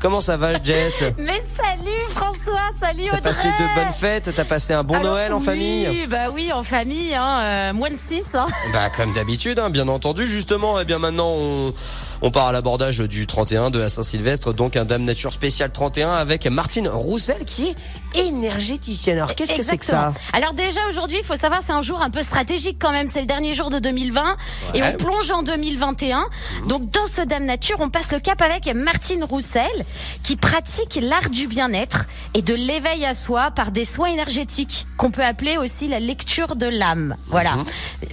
[0.00, 4.44] Comment ça va, Jess Mais salut François, salut Audrey T'as passé de bonnes fêtes T'as
[4.44, 7.90] passé un bon Alors, Noël en oui, famille Bah oui, en famille, hein, euh, moins
[7.90, 8.24] de 6.
[8.34, 8.46] Hein.
[8.72, 10.26] Bah comme d'habitude, hein, bien entendu.
[10.26, 11.74] Justement, eh bien maintenant on,
[12.22, 16.12] on part à l'abordage du 31 de la Saint-Sylvestre, donc un Dame Nature spécial 31
[16.12, 17.74] avec Martine Roussel qui est
[18.14, 19.16] énergéticienne.
[19.16, 20.14] Alors qu'est-ce que c'est que ça?
[20.32, 23.08] Alors déjà aujourd'hui, il faut savoir, c'est un jour un peu stratégique quand même.
[23.08, 24.36] C'est le dernier jour de 2020
[24.74, 26.24] et on plonge en 2021.
[26.68, 29.84] Donc dans ce Dame Nature, on passe le cap avec Martine Roussel
[30.22, 35.10] qui pratique l'art du bien-être et de l'éveil à soi par des soins énergétiques qu'on
[35.10, 37.16] peut appeler aussi la lecture de l'âme.
[37.28, 37.56] Voilà.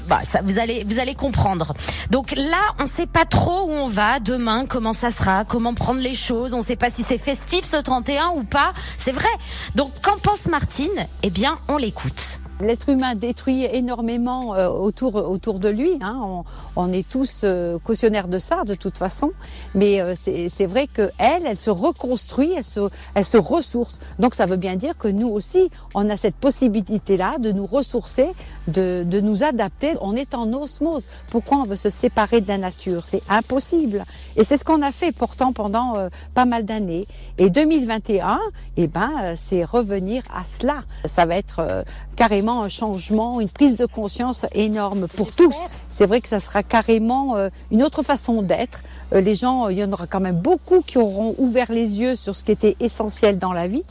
[0.08, 1.76] Bah ça vous allez vous allez comprendre.
[2.10, 6.00] Donc là, on sait pas trop où on va demain, comment ça sera, comment prendre
[6.00, 8.74] les choses, on sait pas si c'est festif ce 31 ou pas.
[8.98, 9.28] C'est vrai.
[9.76, 11.06] Donc qu'en pense Martine?
[11.24, 12.39] Eh bien, on l'écoute.
[12.62, 15.98] L'être humain détruit énormément euh, autour autour de lui.
[16.02, 16.20] Hein.
[16.22, 16.44] On,
[16.76, 19.32] on est tous euh, cautionnaires de ça, de toute façon.
[19.76, 24.02] Mais euh, c'est vrai que elle, se reconstruit, elle se, elle se ressource.
[24.20, 28.28] Donc ça veut bien dire que nous aussi, on a cette possibilité-là de nous ressourcer,
[28.68, 29.94] de, de nous adapter.
[30.02, 31.08] On est en osmose.
[31.32, 33.06] Pourquoi on veut se séparer de la nature?
[33.06, 34.04] C'est impossible.
[34.36, 35.94] Et c'est ce qu'on a fait pourtant pendant
[36.36, 37.08] pas mal d'années.
[37.38, 38.40] Et 2021,
[38.76, 40.84] eh ben, c'est revenir à cela.
[41.06, 41.86] Ça va être
[42.20, 45.56] carrément un changement, une prise de conscience énorme pour tous.
[45.90, 48.84] C'est vrai que ça sera carrément euh, une autre façon d'être.
[49.14, 52.02] Euh, les gens, euh, il y en aura quand même beaucoup qui auront ouvert les
[52.02, 53.86] yeux sur ce qui était essentiel dans la vie.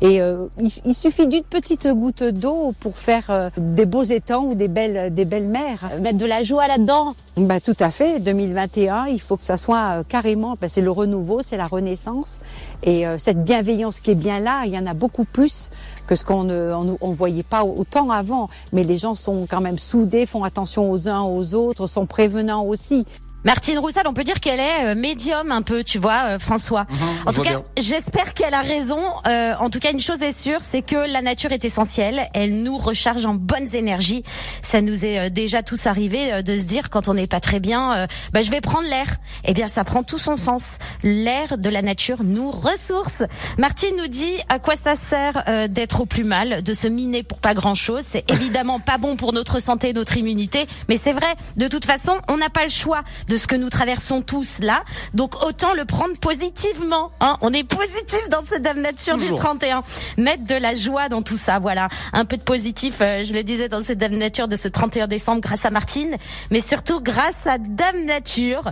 [0.00, 4.44] Et euh, il, il suffit d'une petite goutte d'eau pour faire euh, des beaux étangs
[4.44, 5.90] ou des belles, des belles mers.
[5.92, 7.14] Euh, Mettre de la joie là-dedans.
[7.36, 8.20] Bah, tout à fait.
[8.20, 12.38] 2021, il faut que ça soit euh, carrément, bah, c'est le renouveau, c'est la renaissance.
[12.84, 15.70] Et euh, cette bienveillance qui est bien là, il y en a beaucoup plus
[16.06, 18.48] que ce qu'on ne on, on voyait pas autant avant.
[18.72, 22.64] Mais les gens sont quand même soudés, font attention aux uns aux autres, sont prévenants
[22.64, 23.04] aussi.
[23.44, 26.86] Martine Roussel, on peut dire qu'elle est euh, médium un peu, tu vois, euh, François.
[26.90, 28.98] en Mhm, je tout cas, j'espère qu'elle a raison.
[29.26, 32.28] Euh, en tout cas, une chose est sûre, c'est que la nature est essentielle.
[32.34, 34.24] Elle nous recharge en bonnes énergies.
[34.62, 37.60] Ça nous est euh, déjà tous arrivé de se dire quand on n'est pas très
[37.60, 39.06] bien, euh, bah, je vais prendre l'air.
[39.44, 40.78] Eh bien, ça prend tout son sens.
[41.04, 43.22] L'air de la nature nous ressource.
[43.56, 47.22] Martine nous dit à quoi ça sert euh, d'être au plus mal, de se miner
[47.22, 48.02] pour pas grand chose.
[48.04, 51.34] C'est évidemment pas bon pour notre santé, notre immunité, mais c'est vrai.
[51.56, 54.84] De toute façon, on n'a pas le choix de ce que nous traversons tous là.
[55.14, 57.12] Donc autant le prendre positivement.
[57.20, 57.36] Hein.
[57.40, 59.82] On est positif dans ce Dame Nature du 31.
[60.16, 61.58] Mettre de la joie dans tout ça.
[61.58, 62.98] Voilà, un peu de positif.
[63.00, 66.16] euh, je le disais dans cette Dame Nature de ce 31 décembre, grâce à Martine,
[66.50, 68.62] mais surtout grâce à Dame Nature.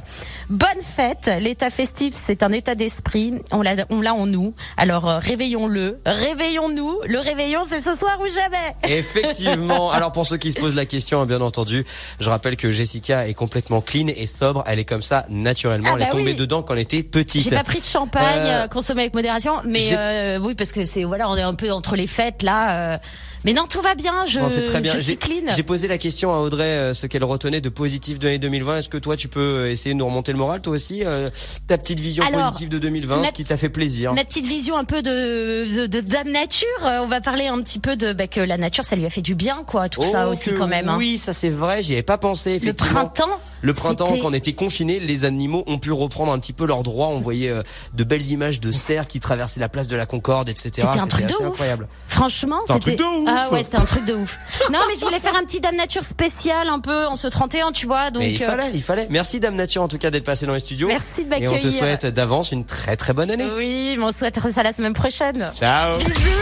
[0.49, 1.31] Bonne fête.
[1.41, 3.35] L'état festif, c'est un état d'esprit.
[3.53, 4.55] On l'a, on l'a en nous.
[4.77, 7.01] Alors euh, réveillons-le, réveillons-nous.
[7.07, 8.77] Le réveillon, c'est ce soir ou jamais.
[8.99, 9.91] Effectivement.
[9.91, 11.85] Alors pour ceux qui se posent la question, hein, bien entendu,
[12.21, 14.46] je rappelle que Jessica est complètement clean et sobre.
[14.67, 15.89] Elle est comme ça naturellement.
[15.93, 16.35] Ah elle est bah tombée oui.
[16.37, 17.43] dedans quand elle était petite.
[17.45, 21.05] J'ai pas pris de champagne, Euh, consommé avec modération, mais euh, oui parce que c'est
[21.05, 22.95] voilà, on est un peu entre les fêtes là.
[22.95, 22.99] euh,
[23.45, 24.25] mais non, tout va bien.
[24.27, 24.91] Je, Non, c'est très bien.
[24.93, 25.53] je J'ai suis clean.
[25.55, 28.79] j'ai posé la question à Audrey euh, ce qu'elle retenait de positif de l'année 2020.
[28.79, 31.31] Est-ce que toi tu peux essayer de nous remonter le moral toi aussi euh,
[31.69, 34.15] Ta petite vision Alors, positive de 2020, ma ce qui t'a fait plaisir.
[34.15, 36.67] Ma petite vision un peu de de, nature.
[36.85, 39.11] Euh, on va parler un petit peu de bah, que la nature, ça lui a
[39.11, 39.89] fait du bien, quoi.
[39.89, 40.89] Tout ça Oh, aussi quand même.
[40.89, 40.97] hein.
[40.99, 41.83] Oui, ça c'est vrai.
[41.83, 42.59] J'y avais pas pensé.
[42.59, 43.29] Le printemps.
[43.67, 46.85] Le printemps, quand on était confinés, les animaux ont pu reprendre un petit peu leurs
[46.85, 47.09] droits.
[47.09, 50.49] On voyait euh, de belles images de cerfs qui traversaient la place de la Concorde,
[50.49, 50.71] etc.
[50.73, 51.89] C'était un truc de incroyable.
[52.07, 53.29] Franchement, C'était un truc de ouf.
[53.29, 54.39] ah ouais, c'était un truc de ouf.
[54.73, 57.73] non, mais je voulais faire un petit Dame nature spécial un peu en ce 31,
[57.73, 58.13] tu vois.
[58.13, 59.09] Donc Mais il euh, fallait, il fallait.
[59.11, 60.87] Merci Dame Nature en tout cas d'être passé dans les studios.
[60.87, 61.73] Merci de Et on te m'accueillir.
[61.73, 63.49] souhaite d'avance une très très bonne année.
[63.57, 65.51] oui, mais on souhaite ça la semaine prochaine.
[65.59, 65.99] Ciao.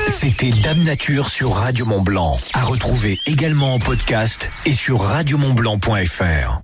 [0.08, 2.36] C'était Dame Nature sur Radio Mont Blanc.
[2.52, 6.60] À retrouver également en podcast et sur radiomontblanc.fr.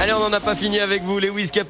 [0.00, 1.62] Allez, on n'en a pas fini avec vous, les Capel.